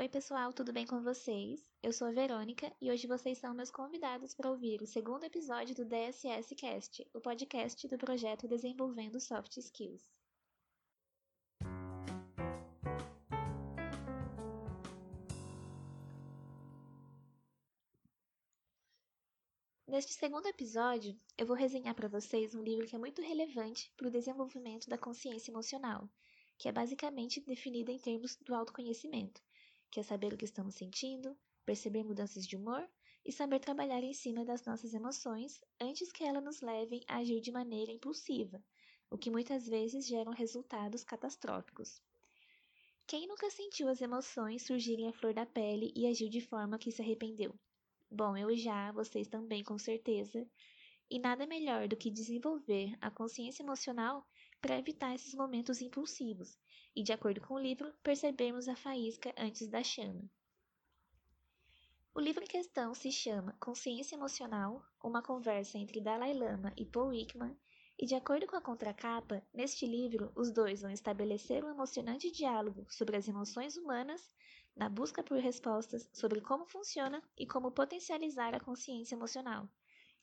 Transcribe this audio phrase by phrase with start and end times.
[0.00, 1.62] Oi, pessoal, tudo bem com vocês?
[1.82, 5.74] Eu sou a Verônica e hoje vocês são meus convidados para ouvir o segundo episódio
[5.74, 10.10] do DSS Cast, o podcast do projeto Desenvolvendo Soft Skills.
[19.86, 24.08] Neste segundo episódio, eu vou resenhar para vocês um livro que é muito relevante para
[24.08, 26.08] o desenvolvimento da consciência emocional,
[26.56, 29.42] que é basicamente definido em termos do autoconhecimento,
[29.90, 32.88] que é saber o que estamos sentindo, perceber mudanças de humor
[33.24, 37.40] e saber trabalhar em cima das nossas emoções antes que elas nos levem a agir
[37.40, 38.62] de maneira impulsiva,
[39.10, 42.02] o que muitas vezes geram resultados catastróficos.
[43.06, 46.92] Quem nunca sentiu as emoções surgirem à flor da pele e agiu de forma que
[46.92, 47.52] se arrependeu?
[48.08, 50.48] Bom, eu já, vocês também com certeza.
[51.10, 54.24] E nada melhor do que desenvolver a consciência emocional
[54.60, 56.58] para evitar esses momentos impulsivos
[56.94, 60.28] e, de acordo com o livro, percebermos a faísca antes da chama.
[62.12, 67.14] O livro em questão se chama Consciência Emocional, uma conversa entre Dalai Lama e Paul
[67.14, 67.56] Ekman,
[67.98, 72.84] e de acordo com a contracapa, neste livro os dois vão estabelecer um emocionante diálogo
[72.88, 74.34] sobre as emoções humanas,
[74.74, 79.68] na busca por respostas sobre como funciona e como potencializar a consciência emocional.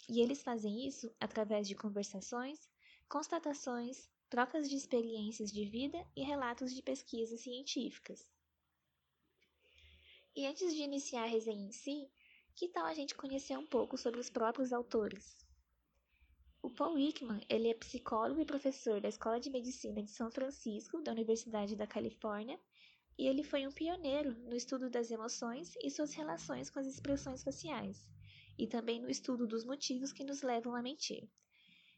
[0.09, 2.69] E eles fazem isso através de conversações,
[3.07, 8.29] constatações, trocas de experiências de vida e relatos de pesquisas científicas.
[10.35, 12.09] E antes de iniciar a resenha em si,
[12.53, 15.37] que tal a gente conhecer um pouco sobre os próprios autores?
[16.61, 21.01] O Paul Ekman, ele é psicólogo e professor da Escola de Medicina de São Francisco,
[21.01, 22.59] da Universidade da Califórnia,
[23.17, 27.43] e ele foi um pioneiro no estudo das emoções e suas relações com as expressões
[27.43, 28.05] faciais,
[28.57, 31.27] e também no estudo dos motivos que nos levam a mentir.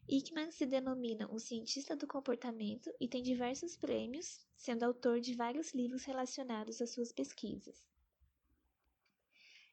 [0.08, 5.72] Ekman se denomina um cientista do comportamento e tem diversos prêmios, sendo autor de vários
[5.72, 7.88] livros relacionados às suas pesquisas.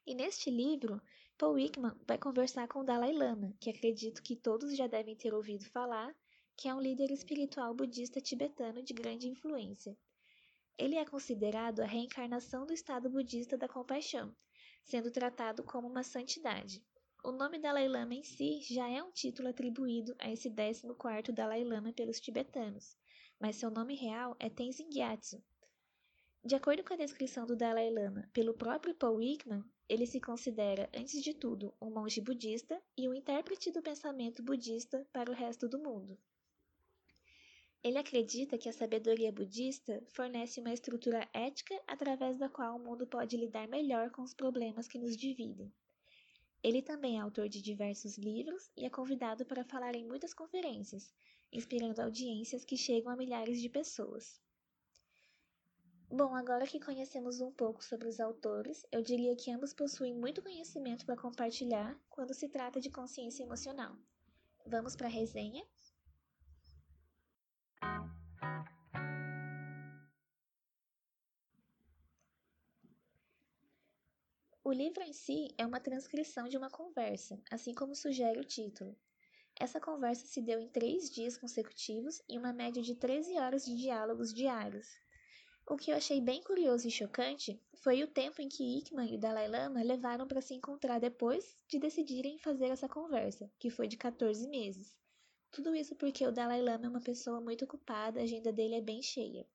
[0.05, 1.01] E neste livro,
[1.37, 5.65] Paul Ekman vai conversar com Dalai Lama, que acredito que todos já devem ter ouvido
[5.65, 6.15] falar,
[6.55, 9.97] que é um líder espiritual budista tibetano de grande influência.
[10.77, 14.35] Ele é considerado a reencarnação do estado budista da compaixão,
[14.83, 16.83] sendo tratado como uma santidade.
[17.27, 21.61] O nome Dalai Lama em si já é um título atribuído a esse 14º Dalai
[21.61, 22.95] Lama pelos tibetanos,
[23.37, 25.43] mas seu nome real é Tenzin Gyatso.
[26.41, 30.89] De acordo com a descrição do Dalai Lama pelo próprio Paul Ekman, ele se considera,
[30.95, 35.67] antes de tudo, um monge budista e um intérprete do pensamento budista para o resto
[35.67, 36.17] do mundo.
[37.83, 43.05] Ele acredita que a sabedoria budista fornece uma estrutura ética através da qual o mundo
[43.05, 45.69] pode lidar melhor com os problemas que nos dividem.
[46.63, 51.13] Ele também é autor de diversos livros e é convidado para falar em muitas conferências,
[51.51, 54.41] inspirando audiências que chegam a milhares de pessoas.
[56.09, 60.41] Bom, agora que conhecemos um pouco sobre os autores, eu diria que ambos possuem muito
[60.41, 63.95] conhecimento para compartilhar quando se trata de consciência emocional.
[64.65, 65.65] Vamos para a resenha?
[74.67, 78.93] O livro em si é uma transcrição de uma conversa, assim como sugere o título.
[79.57, 83.77] Essa conversa se deu em três dias consecutivos e uma média de 13 horas de
[83.77, 84.85] diálogos diários,
[85.65, 89.15] o que eu achei bem curioso e chocante foi o tempo em que Ikman e
[89.15, 93.87] o Dalai Lama levaram para se encontrar depois de decidirem fazer essa conversa, que foi
[93.87, 94.93] de 14 meses.
[95.49, 98.81] Tudo isso porque o Dalai Lama é uma pessoa muito ocupada, a agenda dele é
[98.81, 99.47] bem cheia.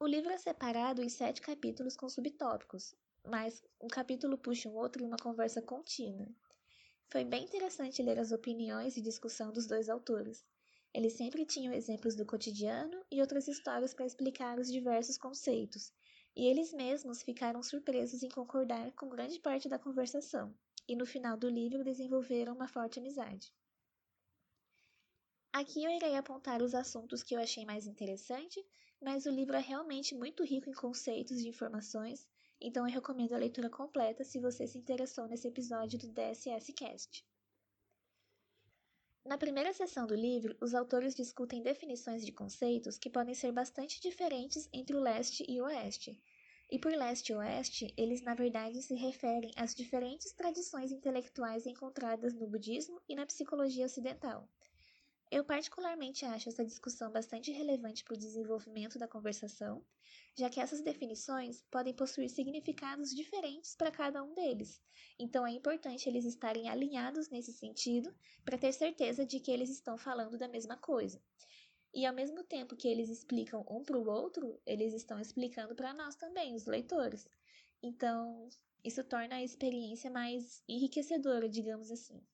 [0.00, 2.94] O livro é separado em sete capítulos com subtópicos,
[3.24, 6.28] mas um capítulo puxa um outro em uma conversa contínua.
[7.08, 10.46] Foi bem interessante ler as opiniões e discussão dos dois autores.
[10.94, 15.92] Eles sempre tinham exemplos do cotidiano e outras histórias para explicar os diversos conceitos,
[16.36, 20.54] e eles mesmos ficaram surpresos em concordar com grande parte da conversação,
[20.86, 23.52] e no final do livro desenvolveram uma forte amizade.
[25.52, 28.64] Aqui eu irei apontar os assuntos que eu achei mais interessante,
[28.98, 32.26] mas o livro é realmente muito rico em conceitos e informações,
[32.58, 37.26] então eu recomendo a leitura completa se você se interessou nesse episódio do DSS Cast.
[39.24, 44.00] Na primeira seção do livro, os autores discutem definições de conceitos que podem ser bastante
[44.00, 46.18] diferentes entre o leste e o oeste.
[46.68, 52.34] E por leste e oeste, eles na verdade se referem às diferentes tradições intelectuais encontradas
[52.34, 54.48] no budismo e na psicologia ocidental.
[55.30, 59.84] Eu particularmente acho essa discussão bastante relevante para o desenvolvimento da conversação,
[60.34, 64.80] já que essas definições podem possuir significados diferentes para cada um deles,
[65.18, 69.98] então é importante eles estarem alinhados nesse sentido para ter certeza de que eles estão
[69.98, 71.22] falando da mesma coisa.
[71.92, 75.92] E ao mesmo tempo que eles explicam um para o outro, eles estão explicando para
[75.92, 77.28] nós também, os leitores.
[77.82, 78.48] Então,
[78.82, 82.26] isso torna a experiência mais enriquecedora, digamos assim.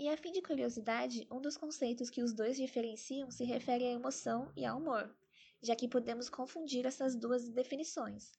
[0.00, 3.90] E a fim de curiosidade, um dos conceitos que os dois diferenciam se refere à
[3.90, 5.14] emoção e ao humor,
[5.62, 8.32] já que podemos confundir essas duas definições.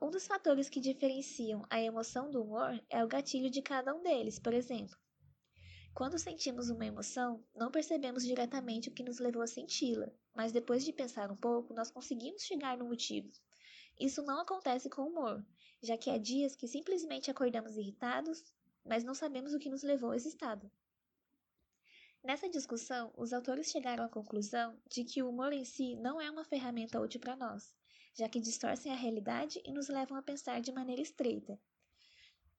[0.00, 4.02] Um dos fatores que diferenciam a emoção do humor é o gatilho de cada um
[4.02, 4.96] deles, por exemplo.
[5.92, 10.82] Quando sentimos uma emoção, não percebemos diretamente o que nos levou a senti-la, mas depois
[10.82, 13.30] de pensar um pouco, nós conseguimos chegar no motivo.
[14.00, 15.44] Isso não acontece com o humor,
[15.82, 18.42] já que há dias que simplesmente acordamos irritados,
[18.84, 20.70] mas não sabemos o que nos levou a esse estado.
[22.22, 26.30] Nessa discussão, os autores chegaram à conclusão de que o humor em si não é
[26.30, 27.74] uma ferramenta útil para nós,
[28.14, 31.58] já que distorcem a realidade e nos levam a pensar de maneira estreita.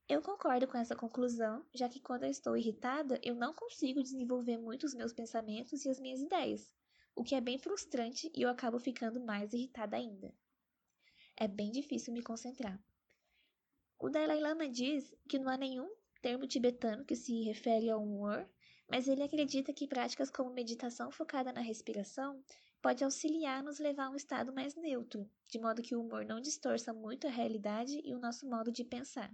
[0.08, 4.58] Eu concordo com essa conclusão, já que quando eu estou irritada, eu não consigo desenvolver
[4.58, 6.72] muito os meus pensamentos e as minhas ideias,
[7.16, 10.34] o que é bem frustrante e eu acabo ficando mais irritada ainda.
[11.38, 12.82] É bem difícil me concentrar.
[14.00, 18.48] O Dalai Lama diz que não há nenhum termo tibetano que se refere ao humor,
[18.90, 22.44] mas ele acredita que práticas como meditação focada na respiração
[22.82, 26.40] pode auxiliar nos levar a um estado mais neutro, de modo que o humor não
[26.40, 29.32] distorça muito a realidade e o nosso modo de pensar.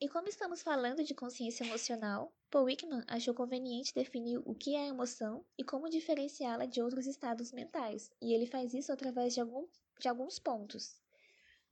[0.00, 4.88] E como estamos falando de consciência emocional, Paul Wickman achou conveniente definir o que é
[4.88, 9.68] emoção e como diferenciá-la de outros estados mentais, e ele faz isso através de, algum,
[9.98, 10.98] de alguns pontos.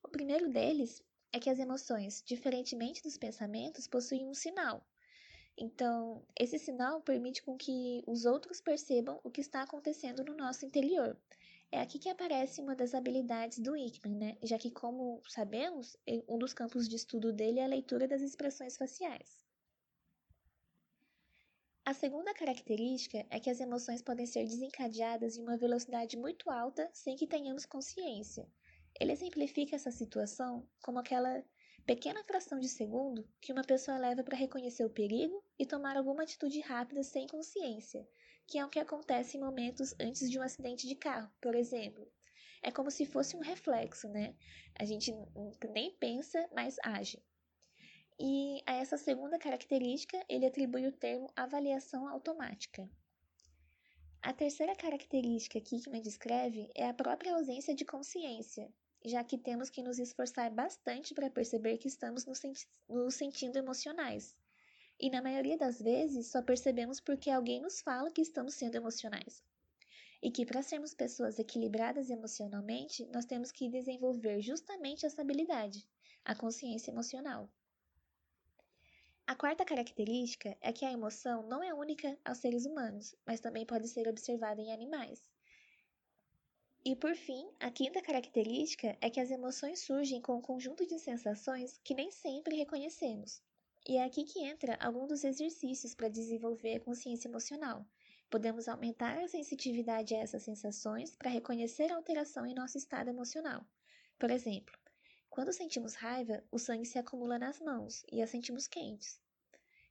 [0.03, 1.03] O primeiro deles
[1.33, 4.87] é que as emoções, diferentemente dos pensamentos, possuem um sinal,
[5.61, 10.65] então, esse sinal permite com que os outros percebam o que está acontecendo no nosso
[10.65, 11.17] interior.
[11.71, 14.39] É aqui que aparece uma das habilidades do Hickman, né?
[14.43, 18.77] Já que, como sabemos, um dos campos de estudo dele é a leitura das expressões
[18.77, 19.47] faciais.
[21.85, 26.89] A segunda característica é que as emoções podem ser desencadeadas em uma velocidade muito alta
[26.93, 28.47] sem que tenhamos consciência.
[28.99, 31.45] Ele exemplifica essa situação como aquela
[31.87, 36.23] pequena fração de segundo que uma pessoa leva para reconhecer o perigo e tomar alguma
[36.23, 38.07] atitude rápida sem consciência,
[38.49, 42.11] que é o que acontece em momentos antes de um acidente de carro, por exemplo.
[42.63, 44.35] É como se fosse um reflexo, né?
[44.75, 45.13] A gente
[45.71, 47.23] nem pensa, mas age.
[48.19, 52.91] E a essa segunda característica, ele atribui o termo avaliação automática.
[54.23, 58.73] A terceira característica que Hickman descreve é a própria ausência de consciência,
[59.05, 63.59] já que temos que nos esforçar bastante para perceber que estamos nos, senti nos sentindo
[63.59, 64.35] emocionais.
[65.01, 69.45] E na maioria das vezes só percebemos porque alguém nos fala que estamos sendo emocionais.
[70.21, 75.87] E que para sermos pessoas equilibradas emocionalmente, nós temos que desenvolver justamente essa habilidade,
[76.25, 77.49] a consciência emocional.
[79.25, 83.65] A quarta característica é que a emoção não é única aos seres humanos, mas também
[83.67, 85.23] pode ser observada em animais.
[86.85, 90.99] E por fim, a quinta característica é que as emoções surgem com um conjunto de
[90.99, 93.43] sensações que nem sempre reconhecemos.
[93.89, 97.87] E é aqui que entra algum dos exercícios para desenvolver a consciência emocional.
[98.29, 103.67] Podemos aumentar a sensitividade a essas sensações para reconhecer a alteração em nosso estado emocional.
[104.19, 104.77] Por exemplo,
[105.31, 109.23] quando sentimos raiva, o sangue se acumula nas mãos e as sentimos quentes.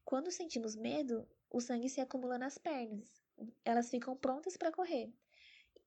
[0.05, 3.19] Quando sentimos medo, o sangue se acumula nas pernas.
[3.65, 5.11] Elas ficam prontas para correr.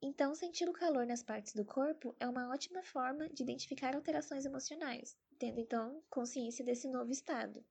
[0.02, 4.44] Então, sentir o calor nas partes do corpo é uma ótima forma de identificar alterações
[4.44, 7.64] emocionais, tendo então consciência desse novo estado.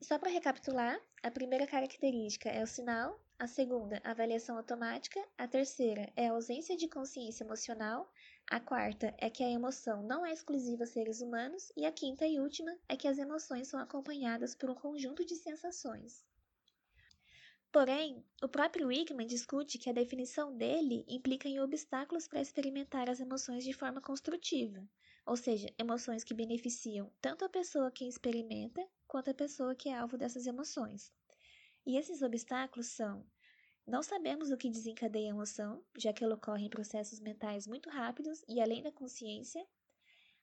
[0.00, 5.48] Só para recapitular, a primeira característica é o sinal, a segunda, a avaliação automática, a
[5.48, 8.10] terceira é a ausência de consciência emocional,
[8.50, 12.26] a quarta é que a emoção não é exclusiva a seres humanos e a quinta
[12.26, 16.24] e última é que as emoções são acompanhadas por um conjunto de sensações.
[17.72, 23.20] Porém, o próprio Wickman discute que a definição dele implica em obstáculos para experimentar as
[23.20, 24.86] emoções de forma construtiva,
[25.26, 29.96] ou seja, emoções que beneficiam tanto a pessoa que experimenta quanto a pessoa que é
[29.96, 31.12] alvo dessas emoções.
[31.86, 33.24] E esses obstáculos são:
[33.86, 37.88] não sabemos o que desencadeia a emoção, já que ela ocorre em processos mentais muito
[37.88, 39.64] rápidos e além da consciência,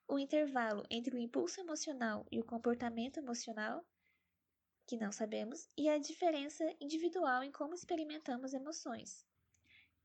[0.08, 3.86] o intervalo entre o impulso emocional e o comportamento emocional,
[4.88, 9.26] que não sabemos, e a diferença individual em como experimentamos emoções.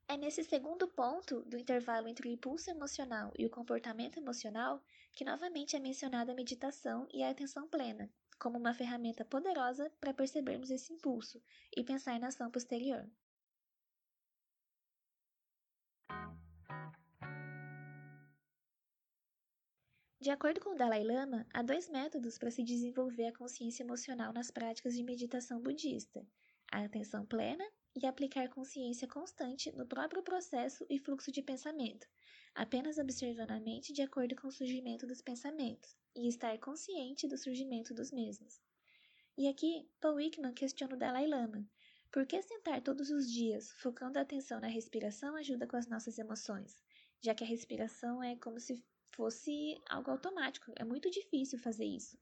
[0.09, 5.25] É nesse segundo ponto do intervalo entre o impulso emocional e o comportamento emocional que
[5.25, 10.71] novamente é mencionada a meditação e a atenção plena, como uma ferramenta poderosa para percebermos
[10.71, 11.43] esse impulso
[11.77, 13.09] e pensar na ação posterior.
[20.21, 24.33] De acordo com o Dalai Lama, há dois métodos para se desenvolver a consciência emocional
[24.33, 26.27] nas práticas de meditação budista:
[26.73, 27.65] a atenção plena
[27.97, 32.07] e aplicar consciência constante no próprio processo e fluxo de pensamento,
[32.59, 37.39] apenas observando a mente de acordo com o surgimento dos pensamentos e estar consciente do
[37.39, 38.61] surgimento dos mesmos.
[39.37, 41.65] E aqui, Paul Ekman questiona o Dalai Lama:
[42.11, 46.19] por que sentar todos os dias, focando a atenção na respiração, ajuda com as nossas
[46.19, 46.83] emoções?
[47.21, 52.19] Já que a respiração é como se fosse algo automático, é muito difícil fazer isso.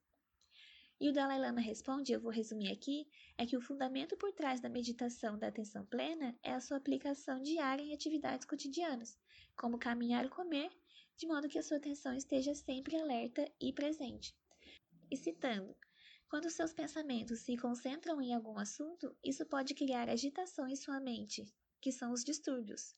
[0.99, 3.07] E o Dalai Lama responde, eu vou resumir aqui,
[3.39, 7.41] é que o fundamento por trás da meditação da atenção plena é a sua aplicação
[7.41, 9.17] diária em atividades cotidianas,
[9.57, 10.71] como caminhar e comer,
[11.17, 14.35] de modo que a sua atenção esteja sempre alerta e presente.
[15.09, 15.75] E citando,
[16.29, 21.51] quando seus pensamentos se concentram em algum assunto, isso pode criar agitação em sua mente,
[21.81, 22.95] que são os distúrbios.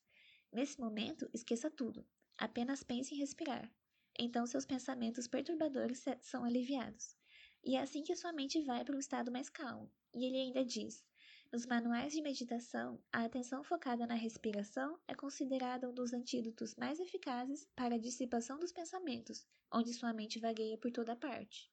[0.51, 2.05] Nesse momento, esqueça tudo.
[2.37, 3.71] Apenas pense em respirar.
[4.17, 7.15] Então seus pensamentos perturbadores são aliviados.
[7.63, 9.91] E é assim que sua mente vai para um estado mais calmo.
[10.13, 11.05] E ele ainda diz:
[11.51, 16.99] nos manuais de meditação, a atenção focada na respiração é considerada um dos antídotos mais
[16.99, 21.71] eficazes para a dissipação dos pensamentos, onde sua mente vagueia por toda parte.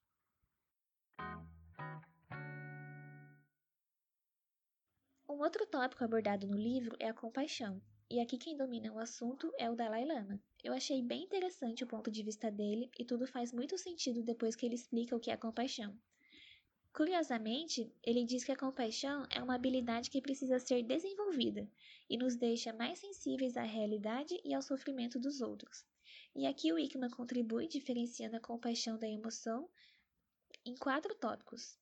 [5.28, 9.52] Um outro tópico abordado no livro é a compaixão, e aqui quem domina o assunto
[9.58, 10.40] é o Dalai Lama.
[10.64, 14.56] Eu achei bem interessante o ponto de vista dele e tudo faz muito sentido depois
[14.56, 15.94] que ele explica o que é compaixão.
[16.96, 21.68] Curiosamente, ele diz que a compaixão é uma habilidade que precisa ser desenvolvida
[22.08, 25.84] e nos deixa mais sensíveis à realidade e ao sofrimento dos outros.
[26.34, 29.68] E aqui o Ikman contribui diferenciando a compaixão da emoção
[30.64, 31.78] em quatro tópicos.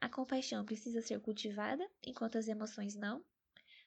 [0.00, 3.24] A compaixão precisa ser cultivada, enquanto as emoções não.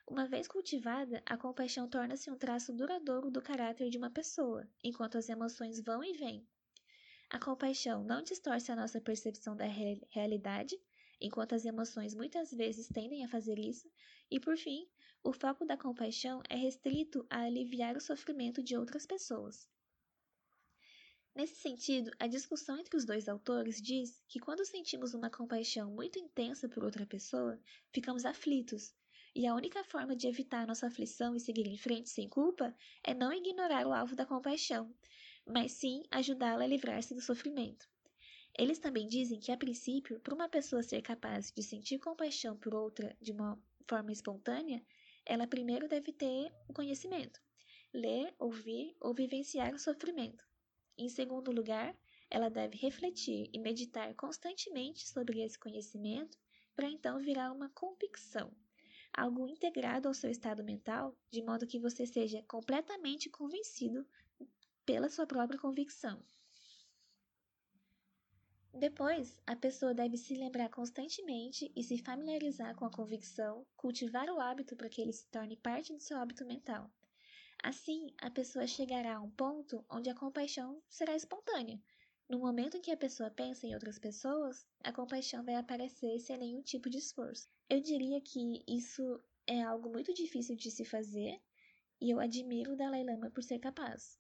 [0.06, 5.18] Uma vez cultivada, a compaixão torna-se um traço duradouro do caráter de uma pessoa, enquanto
[5.18, 6.46] as emoções vão e vêm.
[7.32, 10.76] A compaixão não distorce a nossa percepção da re realidade,
[11.22, 13.88] enquanto as emoções muitas vezes tendem a fazer isso.
[14.32, 14.90] E por fim,
[15.24, 19.70] o foco da compaixão é restrito a aliviar o sofrimento de outras pessoas.
[21.36, 26.18] Nesse sentido, a discussão entre os dois autores diz que quando sentimos uma compaixão muito
[26.18, 27.62] intensa por outra pessoa,
[27.94, 28.92] ficamos aflitos,
[29.36, 33.14] e a única forma de evitar nossa aflição e seguir em frente sem culpa é
[33.14, 34.92] não ignorar o alvo da compaixão,
[35.50, 37.90] mas sim ajudá-la a livrar-se do sofrimento.
[38.58, 42.74] Eles também dizem que, a princípio, para uma pessoa ser capaz de sentir compaixão por
[42.74, 44.86] outra de uma forma espontânea,
[45.26, 47.42] ela primeiro deve ter o conhecimento,
[47.94, 50.46] ler, ouvir ou vivenciar o sofrimento.
[50.98, 51.98] Em segundo lugar,
[52.30, 56.38] ela deve refletir e meditar constantemente sobre esse conhecimento
[56.76, 58.52] para então virar uma convicção,
[59.14, 64.06] algo integrado ao seu estado mental, de modo que você seja completamente convencido
[64.90, 66.20] pela sua própria convicção.
[68.74, 74.40] Depois, a pessoa deve se lembrar constantemente e se familiarizar com a convicção, cultivar o
[74.40, 76.90] hábito para que ele se torne parte do seu hábito mental.
[77.62, 81.80] Assim, a pessoa chegará a um ponto onde a compaixão será espontânea.
[82.28, 86.36] No momento em que a pessoa pensa em outras pessoas, a compaixão vai aparecer sem
[86.36, 87.48] nenhum tipo de esforço.
[87.70, 91.40] Eu diria que isso é algo muito difícil de se fazer
[92.02, 94.19] e eu admiro o Dalai Lama por ser capaz.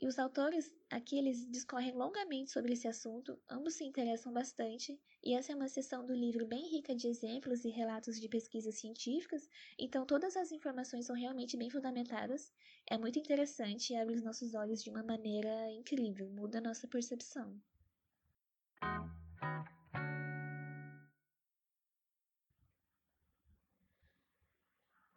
[0.00, 5.34] E os autores aqui eles discorrem longamente sobre esse assunto, ambos se interessam bastante, e
[5.34, 9.48] essa é uma seção do livro bem rica de exemplos e relatos de pesquisas científicas,
[9.76, 12.52] então todas as informações são realmente bem fundamentadas.
[12.86, 16.86] É muito interessante e abre os nossos olhos de uma maneira incrível, muda a nossa
[16.86, 17.60] percepção.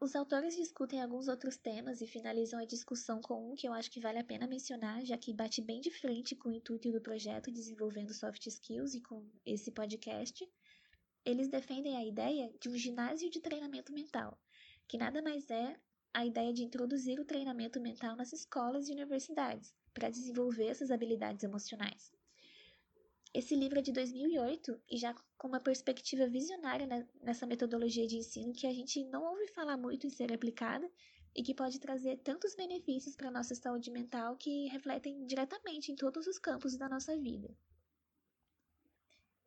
[0.04, 3.92] Os autores discutem alguns outros temas e finalizam a discussão com um que eu acho
[3.92, 7.00] que vale a pena mencionar, já que bate bem de frente com o intuito do
[7.00, 10.44] projeto Desenvolvendo Soft Skills e com esse podcast.
[11.24, 14.40] Eles defendem a ideia de um ginásio de treinamento mental,
[14.88, 15.80] que nada mais é
[16.12, 21.44] a ideia de introduzir o treinamento mental nas escolas e universidades, para desenvolver essas habilidades
[21.44, 22.12] emocionais.
[23.34, 26.86] Esse livro é de 2008 e já com uma perspectiva visionária
[27.22, 30.92] nessa metodologia de ensino que a gente não ouve falar muito em ser aplicada
[31.34, 35.96] e que pode trazer tantos benefícios para a nossa saúde mental que refletem diretamente em
[35.96, 37.50] todos os campos da nossa vida.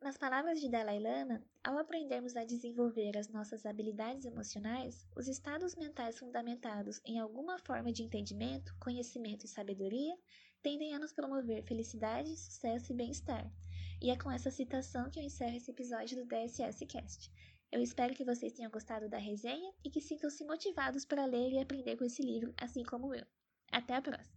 [0.01, 5.75] Nas palavras de Dalai Lama, ao aprendermos a desenvolver as nossas habilidades emocionais, os estados
[5.75, 10.17] mentais fundamentados em alguma forma de entendimento, conhecimento e sabedoria
[10.61, 13.47] tendem a nos promover felicidade, sucesso e bem-estar.
[14.01, 17.31] E é com essa citação que eu encerro esse episódio do DSS Cast.
[17.71, 21.59] Eu espero que vocês tenham gostado da resenha e que sintam-se motivados para ler e
[21.59, 23.25] aprender com esse livro, assim como eu.
[23.71, 24.34] Até a próxima!